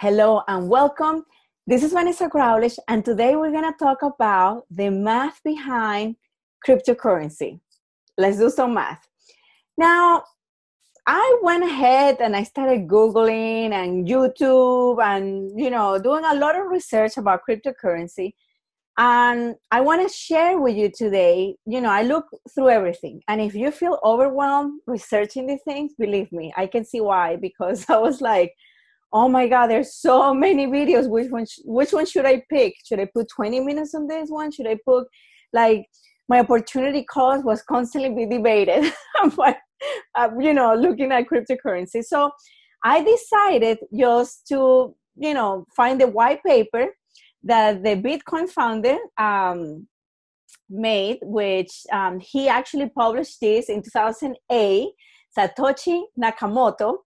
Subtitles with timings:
[0.00, 1.26] Hello and welcome.
[1.66, 6.16] This is Vanessa Growlish, and today we're going to talk about the math behind
[6.66, 7.60] cryptocurrency.
[8.16, 9.06] Let's do some math.
[9.76, 10.24] Now,
[11.06, 16.58] I went ahead and I started Googling and YouTube and, you know, doing a lot
[16.58, 18.32] of research about cryptocurrency.
[18.96, 22.24] And I want to share with you today, you know, I look
[22.54, 23.20] through everything.
[23.28, 27.84] And if you feel overwhelmed researching these things, believe me, I can see why, because
[27.90, 28.54] I was like,
[29.12, 31.08] oh my god there's so many videos.
[31.08, 32.74] Which one sh- which one should i pick?
[32.84, 34.50] Should i put 20 minutes on this one?
[34.50, 35.06] Should i put
[35.52, 35.86] like
[36.28, 38.92] my opportunity cost was constantly be debated.
[39.36, 39.58] But
[40.14, 42.04] uh, you know looking at cryptocurrency.
[42.04, 42.30] So
[42.84, 46.86] i decided just to you know find the white paper
[47.42, 49.86] that the bitcoin founder um,
[50.68, 54.88] made which um, he actually published this in 2008
[55.36, 56.98] satoshi nakamoto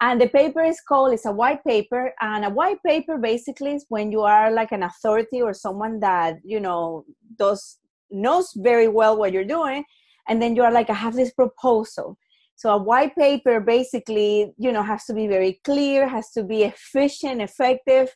[0.00, 3.84] and the paper is called it's a white paper and a white paper basically is
[3.88, 7.04] when you are like an authority or someone that you know
[7.36, 7.78] does
[8.10, 9.84] knows very well what you're doing
[10.28, 12.16] and then you are like i have this proposal.
[12.56, 16.64] So a white paper basically you know has to be very clear has to be
[16.64, 18.14] efficient effective.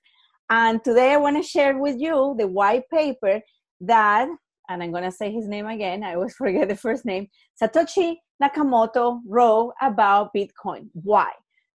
[0.50, 3.40] And today i want to share with you the white paper
[3.80, 4.28] that
[4.68, 7.28] and i'm going to say his name again i always forget the first name
[7.60, 10.88] satoshi nakamoto wrote about bitcoin.
[10.92, 11.30] Why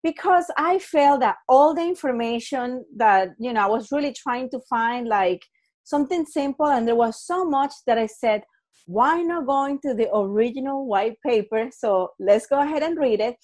[0.06, 4.60] because I felt that all the information that, you know, I was really trying to
[4.70, 5.42] find like
[5.84, 8.44] something simple and there was so much that I said,
[8.86, 11.72] why not going to the original white paper?
[11.76, 13.36] So let's go ahead and read it.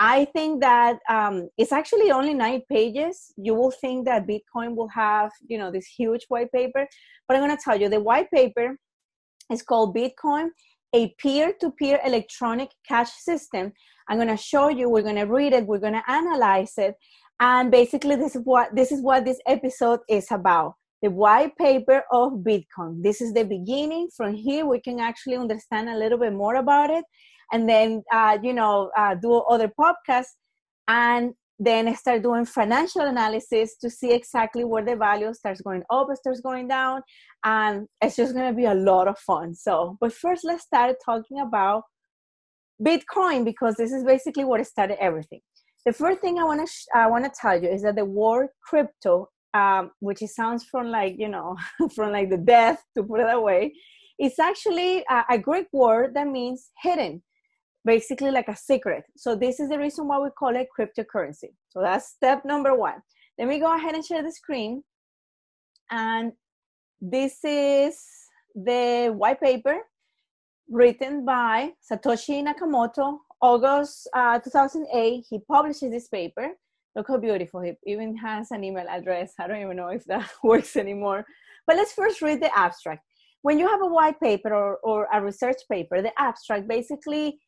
[0.00, 3.32] I think that um, it's actually only nine pages.
[3.36, 6.84] You will think that Bitcoin will have, you know, this huge white paper,
[7.28, 8.76] but I'm going to tell you the white paper
[9.52, 10.48] is called Bitcoin,
[10.94, 13.72] a peer-to-peer electronic cash system
[14.08, 16.94] I'm going to show you, we're going to read it, we're going to analyze it.
[17.40, 20.74] And basically this is what this is what this episode is about.
[21.02, 23.02] The white paper of Bitcoin.
[23.02, 24.08] This is the beginning.
[24.16, 27.04] From here, we can actually understand a little bit more about it,
[27.52, 30.34] and then uh, you know uh, do other podcasts,
[30.88, 36.08] and then start doing financial analysis to see exactly where the value starts going up,
[36.14, 37.02] starts going down,
[37.44, 39.54] and it's just going to be a lot of fun.
[39.54, 41.82] So, but first, let's start talking about
[42.80, 45.40] Bitcoin because this is basically what started everything.
[45.84, 48.04] The first thing I want to sh- I want to tell you is that the
[48.04, 51.56] word crypto, um, which it sounds from like you know
[51.94, 53.72] from like the death to put it away,
[54.18, 57.22] it's actually a, a Greek word that means hidden,
[57.88, 59.04] basically like a secret.
[59.16, 61.52] So this is the reason why we call it cryptocurrency.
[61.70, 63.00] So that's step number one.
[63.38, 64.82] Let me go ahead and share the screen,
[65.90, 66.32] and
[67.00, 67.94] this is
[68.54, 69.76] the white paper
[70.68, 73.06] written by Satoshi Nakamoto,
[73.40, 75.24] August uh, 2008.
[75.30, 76.48] He publishes this paper.
[76.94, 77.62] Look how beautiful.
[77.62, 79.32] He even has an email address.
[79.40, 81.24] I don't even know if that works anymore.
[81.66, 83.02] But let's first read the abstract.
[83.42, 87.38] When you have a white paper or, or a research paper, the abstract basically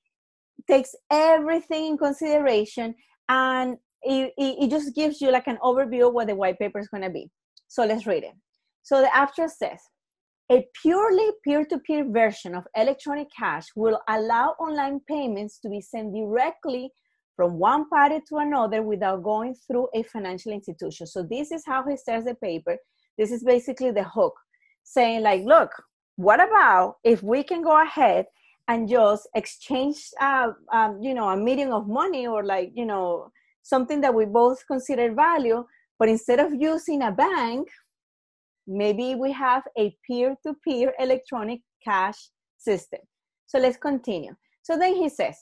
[0.69, 2.95] takes everything in consideration
[3.29, 6.79] and it, it, it just gives you like an overview of what the white paper
[6.79, 7.31] is going to be.
[7.69, 8.35] So let's read it.
[8.83, 9.81] So the abstract says
[10.51, 15.81] a purely peer to peer version of electronic cash will allow online payments to be
[15.81, 16.91] sent directly
[17.37, 21.07] from one party to another without going through a financial institution.
[21.07, 22.77] So, this is how he starts the paper.
[23.17, 24.35] This is basically the hook
[24.83, 25.71] saying, like, look,
[26.17, 28.27] what about if we can go ahead
[28.71, 33.33] and just exchange, uh, um, you know, a medium of money or like, you know,
[33.63, 35.65] something that we both consider value,
[35.99, 37.67] but instead of using a bank,
[38.69, 42.19] maybe we have a peer-to-peer electronic cash
[42.59, 43.01] system.
[43.47, 44.37] So let's continue.
[44.63, 45.37] So then he says,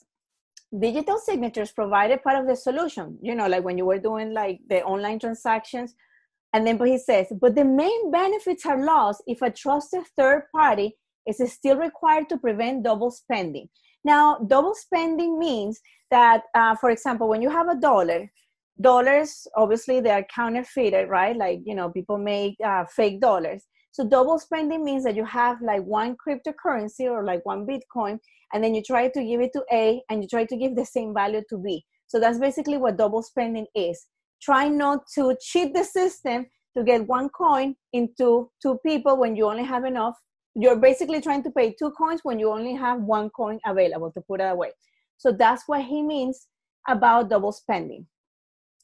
[0.87, 4.59] digital signatures provided part of the solution, you know, like when you were doing like
[4.71, 5.95] the online transactions.
[6.55, 10.45] And then but he says, but the main benefits are lost if a trusted third
[10.56, 10.97] party
[11.28, 13.69] is still required to prevent double spending.
[14.05, 15.81] Now, double spending means
[16.11, 18.31] that, uh, for example, when you have a dollar,
[18.81, 21.36] dollars obviously they are counterfeited right?
[21.36, 23.65] Like you know people make uh, fake dollars.
[23.92, 28.19] So double spending means that you have like one cryptocurrency or like one bitcoin
[28.53, 30.84] and then you try to give it to a and you try to give the
[30.84, 31.84] same value to b.
[32.07, 34.07] So that's basically what double spending is.
[34.41, 36.47] Try not to cheat the system
[36.77, 40.15] to get one coin into two people when you only have enough
[40.60, 44.21] you're basically trying to pay two coins when you only have one coin available to
[44.22, 44.71] put it away
[45.16, 46.49] so that's what he means
[46.89, 48.07] about double spending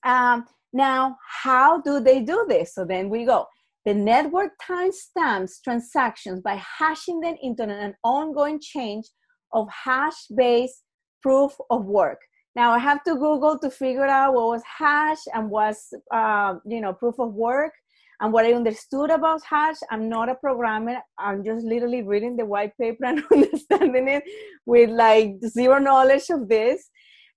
[0.04, 0.44] um,
[0.74, 2.74] now, how do they do this?
[2.74, 3.46] So then we go.
[3.84, 9.06] The network timestamps transactions by hashing them into an ongoing change
[9.52, 10.82] of hash based
[11.22, 12.18] proof of work.
[12.56, 16.80] Now I have to Google to figure out what was hash and was, uh, you
[16.80, 17.72] know, proof of work
[18.20, 19.76] and what I understood about hash.
[19.90, 20.98] I'm not a programmer.
[21.18, 24.24] I'm just literally reading the white paper and understanding it
[24.66, 26.90] with like zero knowledge of this.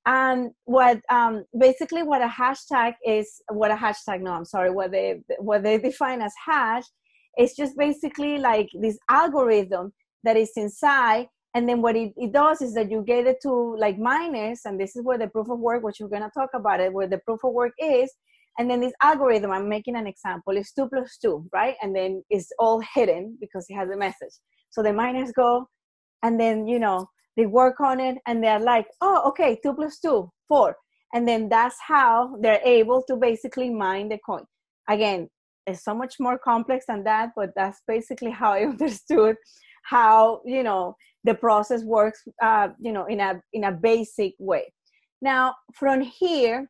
[0.05, 4.91] And what um, basically what a hashtag is, what a hashtag, no, I'm sorry, what
[4.91, 6.85] they what they define as hash
[7.37, 9.91] is just basically like this algorithm
[10.23, 13.75] that is inside and then what it, it does is that you get it to
[13.77, 16.79] like miners and this is where the proof of work which we're to talk about
[16.79, 18.11] it where the proof of work is
[18.57, 21.75] and then this algorithm i'm making an example is 2 plus 2 right?
[21.81, 24.35] And then it's all hidden because it has a message.
[24.69, 25.67] So the miners go
[26.23, 29.99] and then you know they work on it and they're like oh okay 2 plus
[29.99, 30.75] 2 4
[31.13, 34.45] and then that's how they're able to basically mine the coin.
[34.89, 35.29] Again
[35.65, 39.35] it's so much more complex than that but that's basically how i understood
[39.83, 40.95] how you know
[41.25, 44.73] the process works uh, you know in a in a basic way.
[45.21, 46.69] Now from here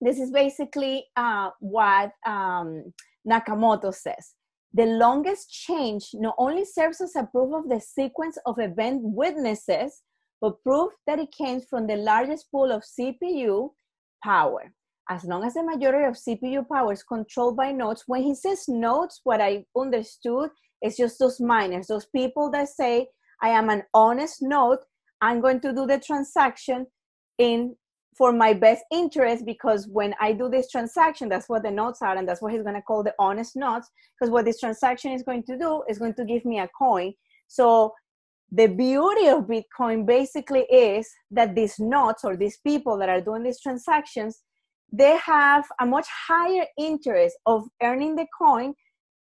[0.00, 2.92] this is basically uh, what um,
[3.28, 4.34] nakamoto says
[4.72, 10.02] the longest change not only serves as a proof of the sequence of event witnesses
[10.40, 13.70] but proof that it came from the largest pool of cpu
[14.22, 14.72] power
[15.10, 18.64] as long as the majority of cpu power is controlled by nodes when he says
[18.68, 20.50] nodes what i understood
[20.84, 23.08] it's just those miners, those people that say,
[23.42, 24.80] I am an honest node.
[25.22, 26.86] I'm going to do the transaction
[27.38, 27.74] in
[28.16, 32.16] for my best interest because when I do this transaction, that's what the nodes are,
[32.16, 33.88] and that's what he's going to call the honest nodes.
[34.18, 37.12] Because what this transaction is going to do is going to give me a coin.
[37.48, 37.92] So
[38.52, 43.42] the beauty of Bitcoin basically is that these nodes or these people that are doing
[43.42, 44.42] these transactions,
[44.92, 48.74] they have a much higher interest of earning the coin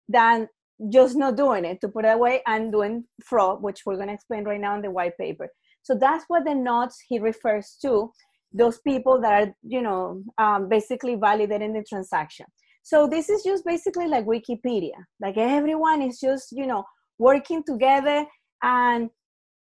[0.09, 0.49] than
[0.89, 4.13] just not doing it to put it away and doing fraud which we're going to
[4.13, 5.47] explain right now in the white paper
[5.83, 8.11] so that's what the nodes he refers to
[8.53, 12.45] those people that are you know um, basically validating the transaction.
[12.83, 14.98] So this is just basically like wikipedia.
[15.21, 16.83] Like everyone is just you know
[17.19, 18.25] working together
[18.63, 19.09] and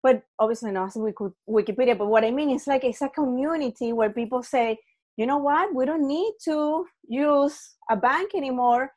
[0.03, 4.43] but obviously not wikipedia but what i mean is like it's a community where people
[4.43, 4.79] say
[5.21, 5.75] you know what?
[5.75, 7.59] We don't need to use
[7.91, 8.91] a bank anymore.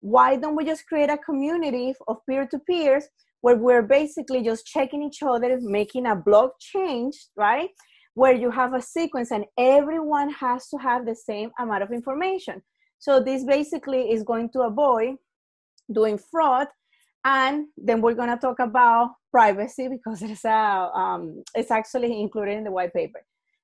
[0.00, 3.04] Why don't we just create a community of peer-to-peers
[3.42, 7.70] where we're basically just checking each other making a block change right
[8.18, 12.60] where you have a sequence and everyone has to have the same amount of information
[12.98, 15.14] so this basically is going to avoid
[15.92, 16.66] doing fraud
[17.24, 21.22] and then we're going to talk about privacy because it's a um,
[21.54, 23.20] it's actually included in the white paper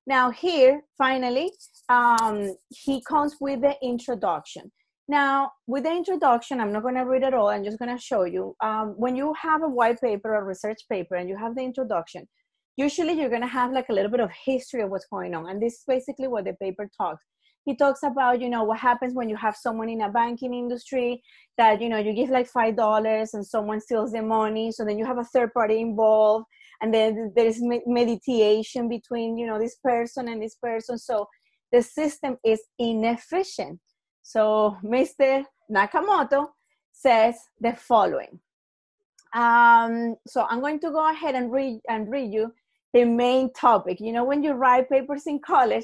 [0.07, 1.51] now here finally
[1.89, 4.71] um, he comes with the introduction
[5.07, 7.49] now, with the introduction, I'm not going to read it all.
[7.49, 8.55] I'm just going to show you.
[8.63, 12.27] Um, when you have a white paper or research paper and you have the introduction,
[12.77, 15.49] usually you're going to have like a little bit of history of what's going on.
[15.49, 17.23] And this is basically what the paper talks.
[17.65, 21.23] He talks about, you know, what happens when you have someone in a banking industry
[21.57, 24.71] that, you know, you give like $5 and someone steals the money.
[24.71, 26.45] So then you have a third party involved.
[26.81, 30.99] And then there's mediation between, you know, this person and this person.
[30.99, 31.27] So
[31.71, 33.79] the system is inefficient
[34.25, 35.45] so Mr.
[35.71, 36.47] Nakamoto
[36.91, 38.39] says the following.
[39.35, 42.51] Um, so I'm going to go ahead and read and read you
[42.95, 43.97] the main topic.
[43.99, 45.83] You know, when you write papers in college,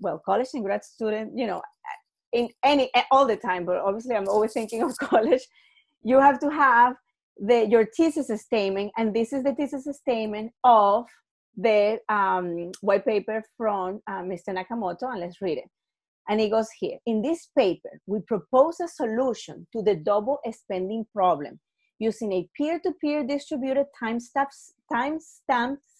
[0.00, 1.62] well, college and grad student, you know,
[2.34, 5.40] in any all the time, but obviously I'm always thinking of college.
[6.02, 6.94] You have to have
[7.38, 11.06] the your thesis statement, and this is the thesis statement of
[11.56, 14.50] the um, white paper from uh, Mr.
[14.50, 15.70] Nakamoto, and let's read it.
[16.28, 21.06] And it goes here In this paper, we propose a solution to the double spending
[21.14, 21.58] problem
[21.98, 24.50] using a peer to peer distributed timestamp
[24.92, 25.18] time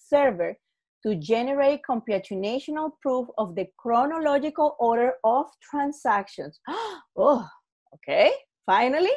[0.09, 0.57] server
[1.07, 6.59] to generate computational proof of the chronological order of transactions.
[7.17, 7.47] oh,
[7.95, 8.33] okay,
[8.65, 9.17] finally,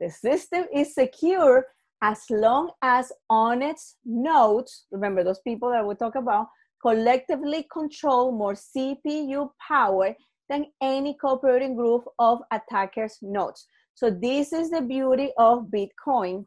[0.00, 1.66] the system is secure
[2.02, 6.46] as long as honest nodes, remember those people that we talk about,
[6.80, 10.14] collectively control more CPU power
[10.48, 13.66] than any cooperating group of attackers nodes.
[13.94, 16.46] So this is the beauty of Bitcoin.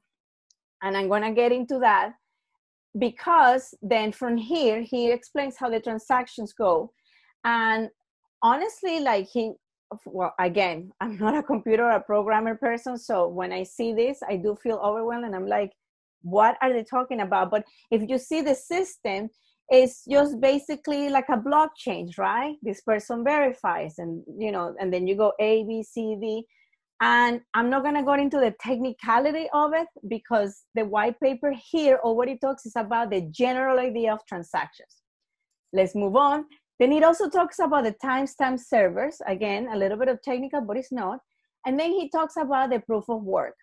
[0.81, 2.13] And I'm to get into that
[2.97, 6.91] because then from here, he explains how the transactions go.
[7.43, 7.89] And
[8.43, 9.53] honestly, like he,
[10.05, 12.97] well, again, I'm not a computer a programmer person.
[12.97, 15.71] So when I see this, I do feel overwhelmed and I'm like,
[16.23, 17.49] what are they talking about?
[17.49, 19.29] But if you see the system,
[19.69, 22.55] it's just basically like a blockchain, right?
[22.61, 26.45] This person verifies, and you know, and then you go A, B, C, D.
[27.01, 31.99] And I'm not gonna go into the technicality of it because the white paper here
[32.03, 35.01] already talks is about the general idea of transactions.
[35.73, 36.45] Let's move on.
[36.79, 39.19] Then it also talks about the timestamp servers.
[39.25, 41.19] Again, a little bit of technical, but it's not.
[41.65, 43.55] And then he talks about the proof of work.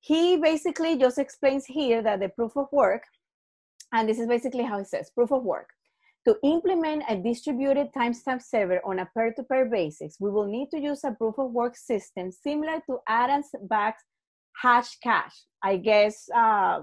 [0.00, 3.02] He basically just explains here that the proof of work,
[3.92, 5.68] and this is basically how he says proof of work.
[6.26, 11.02] To implement a distributed timestamp server on a peer-to-peer basis, we will need to use
[11.02, 14.04] a proof of work system similar to Adams Back's
[14.62, 15.34] Hashcash.
[15.64, 16.82] I guess uh,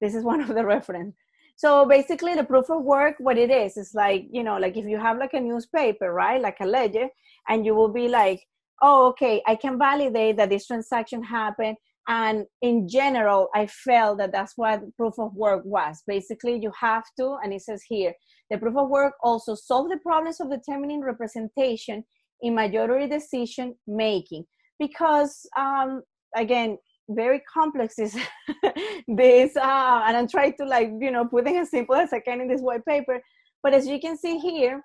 [0.00, 1.16] this is one of the reference.
[1.56, 4.84] So basically the proof of work, what it is, is like, you know, like if
[4.84, 6.40] you have like a newspaper, right?
[6.40, 7.08] Like a ledger,
[7.48, 8.40] and you will be like,
[8.80, 11.76] oh, okay, I can validate that this transaction happened.
[12.08, 16.02] And in general, I felt that that's what proof of work was.
[16.06, 18.14] Basically, you have to, and it says here,
[18.50, 22.02] the proof of work also solve the problems of determining representation
[22.40, 24.44] in majority decision making.
[24.78, 26.02] Because um,
[26.34, 26.78] again,
[27.10, 28.16] very complex is
[29.08, 32.40] this uh, and i'm trying to like you know putting as simple as i can
[32.40, 33.20] in this white paper
[33.62, 34.82] but as you can see here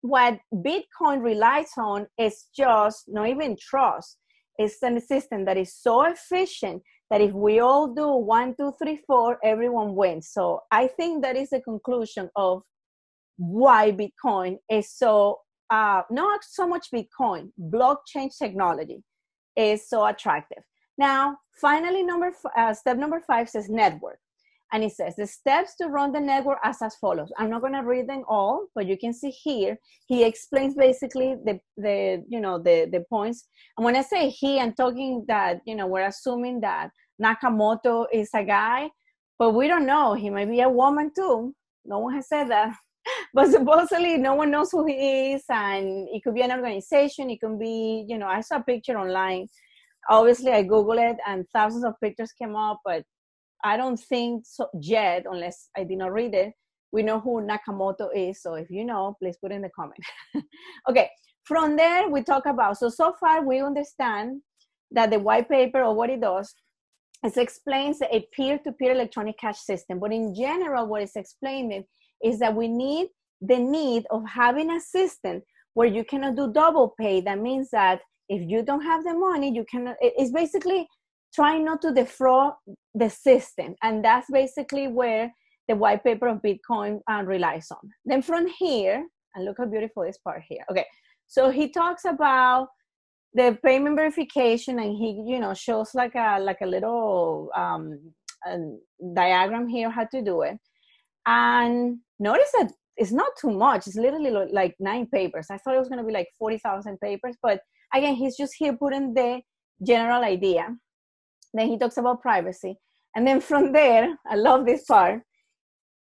[0.00, 4.18] what bitcoin relies on is just not even trust
[4.58, 9.00] it's a system that is so efficient that if we all do one two three
[9.06, 12.62] four everyone wins so i think that is the conclusion of
[13.36, 15.38] why bitcoin is so
[15.70, 19.02] uh, not so much bitcoin blockchain technology
[19.56, 20.62] is so attractive
[20.96, 24.18] now, finally, number uh, step number five says network.
[24.74, 27.30] And it says the steps to run the network as as follows.
[27.38, 31.36] I'm not going to read them all, but you can see here he explains basically
[31.44, 33.46] the the you know the the points.
[33.76, 36.90] And when I say he, I'm talking that you know we're assuming that
[37.22, 38.90] Nakamoto is a guy,
[39.38, 40.14] but we don't know.
[40.14, 41.54] He might be a woman too.
[41.84, 42.74] No one has said that.
[43.34, 47.28] But supposedly no one knows who he is, and it could be an organization.
[47.28, 49.46] It could be, you know, I saw a picture online
[50.08, 53.04] obviously I Google it and thousands of pictures came up, but
[53.62, 56.52] I don't think so yet, unless I did not read it.
[56.92, 60.00] We know who Nakamoto is, so if you know, please put in the comment.
[60.88, 61.10] okay,
[61.44, 62.78] from there we talk about.
[62.78, 64.42] So so far we understand
[64.90, 66.54] that the white paper or what it does
[67.24, 69.98] it explains a peer-to-peer electronic cash system.
[69.98, 71.84] But in general, what it's explaining
[72.22, 73.08] is that we need
[73.40, 75.42] the need of having a system
[75.72, 77.22] where you cannot do double pay.
[77.22, 80.88] That means that if you don't have the money you cannot it's basically
[81.34, 82.52] trying not to defraud
[82.94, 85.32] the system and that's basically where
[85.68, 87.90] the white paper of bitcoin uh, relies on.
[88.04, 90.64] Then from here and look how beautiful this part here.
[90.70, 90.86] Okay
[91.26, 92.68] so he talks about
[93.32, 97.98] the payment verification and he you know shows like a like a little um,
[98.46, 98.58] a
[99.14, 100.58] diagram here how to do it.
[101.26, 103.86] And notice that it's not too much.
[103.86, 105.48] It's literally like nine papers.
[105.50, 107.60] I thought it was going to be like 40000 papers but
[107.92, 109.40] again, he's just here putting the
[109.84, 110.76] general idea.
[111.54, 112.76] Then he talks about privacy.
[113.16, 115.22] And then from there, I love this part,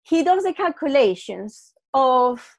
[0.02, 2.56] he does the calculations of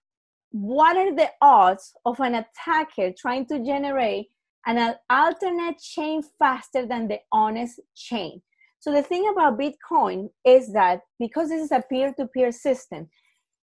[0.51, 4.27] what are the odds of an attacker trying to generate
[4.68, 8.42] an alternate chain faster than the honest chain.
[8.80, 13.10] So the thing about Bitcoin is that because this is a peer-to-peer system,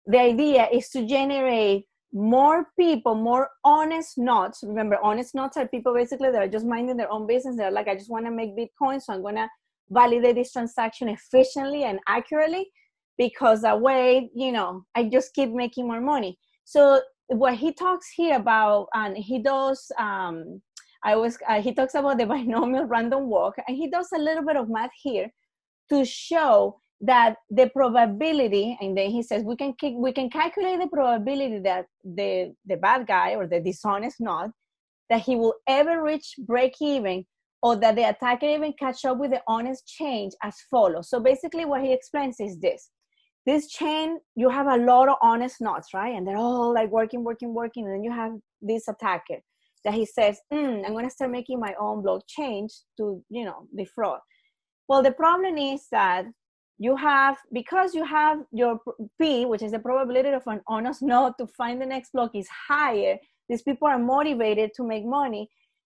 [0.06, 4.62] the idea is to generate more people, more honest knots.
[4.62, 7.56] Remember, honest knots are people basically that are just minding their own business.
[7.56, 9.48] They're like, I just want to make Bitcoin, so I'm going to
[9.90, 12.70] validate this transaction efficiently and accurately
[13.18, 16.38] because that way, you know, I just keep making more money.
[16.64, 20.62] So what he talks here about, and he does, um,
[21.02, 24.44] I was, uh, he talks about the binomial random walk, and he does a little
[24.44, 25.32] bit of math here
[25.90, 30.88] to show that the probability and then he says we can we can calculate the
[30.88, 34.50] probability that the the bad guy or the dishonest not
[35.10, 37.24] that he will ever reach break even
[37.62, 41.08] or that the attacker even catch up with the honest change as follows.
[41.08, 42.90] So basically what he explains is this.
[43.46, 46.14] This chain you have a lot of honest knots right?
[46.14, 47.84] And they're all like working working working.
[47.86, 49.40] And then you have this attacker
[49.84, 53.66] that he says mm, i'm going to start making my own blockchain to you know
[53.76, 54.20] defraud.
[54.88, 56.26] Well the problem is that
[56.78, 58.80] you have because you have your
[59.20, 62.48] p which is the probability of an honest node to find the next block is
[62.68, 63.16] higher
[63.48, 65.48] these people are motivated to make money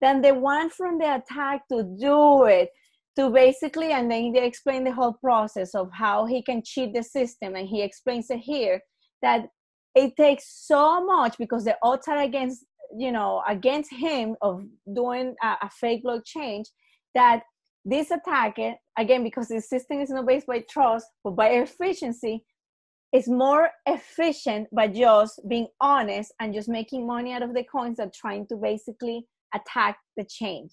[0.01, 2.69] than the one from the attack to do it
[3.15, 7.01] to basically and then they explain the whole process of how he can cheat the
[7.01, 8.79] system and he explains it here
[9.23, 9.47] that
[9.95, 12.65] it takes so much because the odds are against
[12.95, 16.67] you know against him of doing a, a fake change
[17.15, 17.41] that
[17.87, 22.43] this attacker, again, because the system is not based by trust, but by efficiency,
[23.13, 27.95] is more efficient by just being honest and just making money out of the coins
[27.97, 29.25] that trying to basically
[29.55, 30.71] attack the change.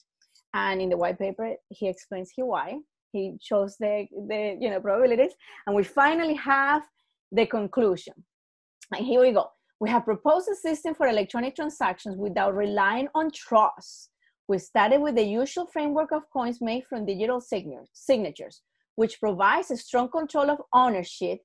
[0.54, 2.78] And in the white paper, he explains here why.
[3.12, 5.35] He shows the, the you know probabilities,
[5.68, 6.83] and we finally have
[7.30, 8.14] the conclusion.
[8.92, 9.47] And here we go.
[9.78, 14.11] We have proposed a system for electronic transactions without relying on trust.
[14.46, 18.60] We started with the usual framework of coins made from digital signatures,
[18.96, 21.40] which provides a strong control of ownership,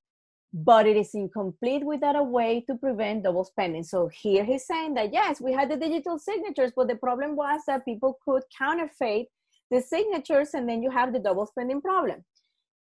[0.53, 3.83] but it is incomplete without a way to prevent double spending.
[3.83, 7.61] So here he's saying that yes, we had the digital signatures, but the problem was
[7.67, 9.27] that people could counterfeit
[9.71, 12.25] the signatures and then you have the double spending problem.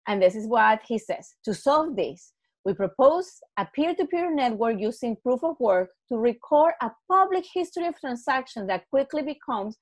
[0.08, 1.36] And this is what he says.
[1.44, 2.34] To solve this,
[2.66, 8.00] we propose a peer-to-peer network using proof of work to record a public history of
[8.00, 9.78] transactions that quickly becomes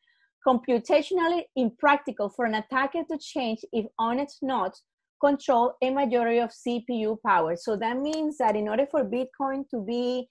[0.46, 4.84] computationally impractical for an attacker to change if honest nodes
[5.20, 7.56] control a majority of CPU power.
[7.56, 10.28] So that means that in order for Bitcoin to be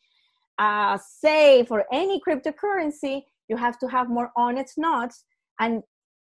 [0.58, 5.24] uh, safe or any cryptocurrency, you have to have more honest nodes.
[5.60, 5.82] And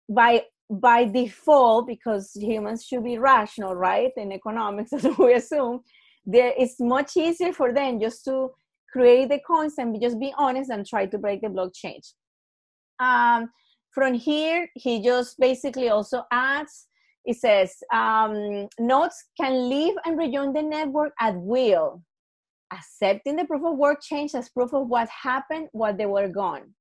[0.09, 4.11] by by default, because humans should be rational, right?
[4.17, 5.81] In economics, as we assume,
[6.25, 8.49] there it's much easier for them just to
[8.91, 11.99] create the coins and just be honest and try to break the blockchain.
[12.99, 13.49] Um,
[13.93, 16.87] from here, he just basically also adds,
[17.25, 22.03] it says, um, nodes can leave and rejoin the network at will,
[22.71, 26.73] accepting the proof of work change as proof of what happened while they were gone.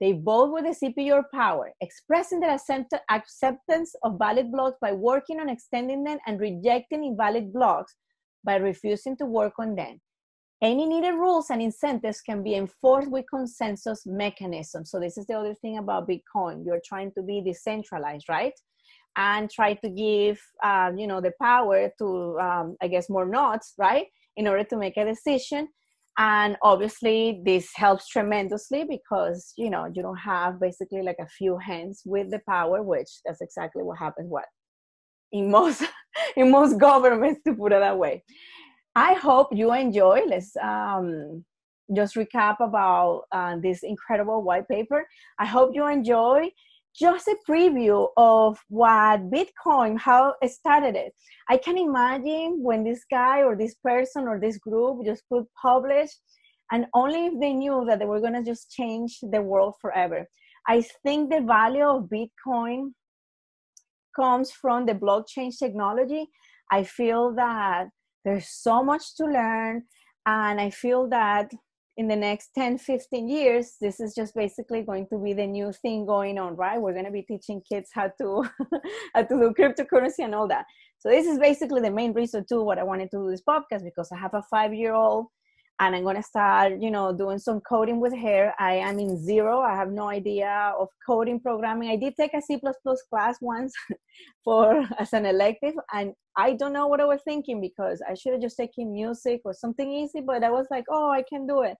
[0.00, 2.58] They vote with the CPU power, expressing their
[3.10, 7.94] acceptance of valid blocks by working on extending them and rejecting invalid blocks
[8.44, 10.00] by refusing to work on them.
[10.62, 14.90] Any needed rules and incentives can be enforced with consensus mechanisms.
[14.90, 16.64] So this is the other thing about Bitcoin.
[16.64, 18.54] You're trying to be decentralized, right?
[19.18, 23.74] And try to give, um, you know, the power to, um, I guess, more nodes,
[23.76, 24.06] right?
[24.36, 25.68] In order to make a decision.
[26.18, 31.58] And obviously, this helps tremendously because, you know, you don't have basically like a few
[31.58, 34.30] hands with the power, which that's exactly what happens.
[34.30, 34.46] What
[35.32, 35.82] in most
[36.36, 38.24] in most governments, to put it that way.
[38.96, 40.22] I hope you enjoy.
[40.26, 41.44] Let's um,
[41.94, 45.06] just recap about uh, this incredible white paper.
[45.38, 46.48] I hope you enjoy
[46.98, 51.12] just a preview of what Bitcoin, how it started it.
[51.50, 56.08] I can imagine when this guy or this person or this group just could publish,
[56.72, 60.26] and only if they knew that they were going to just change the world forever.
[60.66, 62.92] I think the value of Bitcoin
[64.18, 66.30] comes from the blockchain technology.
[66.72, 67.88] I feel that
[68.26, 69.82] there's so much to learn
[70.26, 71.50] and i feel that
[71.96, 75.72] in the next 10 15 years this is just basically going to be the new
[75.72, 76.80] thing going on right?
[76.80, 78.44] We're going to be teaching kids how to
[79.14, 80.66] how to do cryptocurrency and all that.
[80.98, 83.84] So this is basically the main reason too what i wanted to do this podcast
[83.84, 85.26] because i have a five year old
[85.78, 88.52] and I'm gonna start, you know, doing some coding with her.
[88.58, 89.60] I am in zero.
[89.60, 91.90] I have no idea of coding programming.
[91.90, 92.58] I did take a C++
[93.10, 93.74] class once
[94.44, 98.32] for as an elective, and I don't know what I was thinking because I should
[98.32, 100.20] have just taken music or something easy.
[100.20, 101.76] But I was like, oh, I can do it.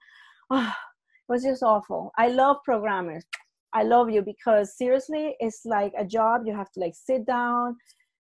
[0.50, 0.72] Oh,
[1.28, 2.12] it was just awful.
[2.18, 3.24] I love programmers.
[3.72, 6.42] I love you because seriously, it's like a job.
[6.44, 7.76] You have to like sit down,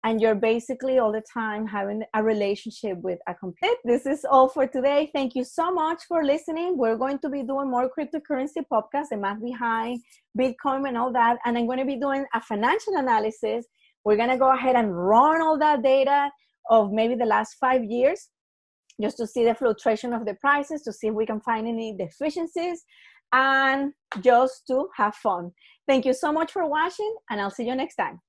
[0.04, 3.74] and you're basically all the time having a relationship with a computer.
[3.84, 5.10] This is all for today.
[5.14, 6.76] Thank you so much for listening.
[6.76, 10.00] We're going to be doing more cryptocurrency podcasts, the math behind
[10.36, 11.38] Bitcoin and all that.
[11.44, 13.66] And I'm going to be doing a financial analysis.
[14.04, 16.30] We're going to go ahead and run all that data
[16.68, 18.28] of maybe the last five years
[19.00, 21.96] just to see the fluctuation of the prices, to see if we can find any
[21.96, 22.84] deficiencies,
[23.32, 25.52] and just to have fun.
[25.88, 28.20] Thank you so much for watching, and I'll see you next time.